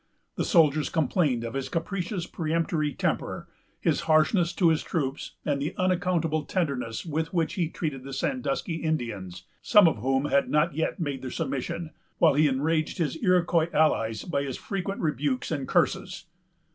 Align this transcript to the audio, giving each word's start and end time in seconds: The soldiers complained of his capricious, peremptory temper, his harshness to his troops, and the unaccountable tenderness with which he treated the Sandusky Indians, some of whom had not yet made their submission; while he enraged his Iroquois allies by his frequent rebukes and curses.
The 0.35 0.45
soldiers 0.45 0.89
complained 0.89 1.43
of 1.43 1.53
his 1.53 1.69
capricious, 1.69 2.25
peremptory 2.25 2.91
temper, 2.91 3.47
his 3.79 3.99
harshness 4.09 4.51
to 4.53 4.69
his 4.69 4.81
troops, 4.81 5.33
and 5.45 5.61
the 5.61 5.75
unaccountable 5.77 6.43
tenderness 6.45 7.05
with 7.05 7.31
which 7.35 7.53
he 7.53 7.69
treated 7.69 8.03
the 8.03 8.11
Sandusky 8.11 8.77
Indians, 8.77 9.43
some 9.61 9.87
of 9.87 9.97
whom 9.99 10.25
had 10.25 10.49
not 10.49 10.73
yet 10.73 10.99
made 10.99 11.21
their 11.21 11.29
submission; 11.29 11.91
while 12.17 12.33
he 12.33 12.47
enraged 12.47 12.97
his 12.97 13.15
Iroquois 13.21 13.69
allies 13.73 14.23
by 14.23 14.41
his 14.41 14.57
frequent 14.57 15.01
rebukes 15.01 15.51
and 15.51 15.67
curses. 15.67 16.25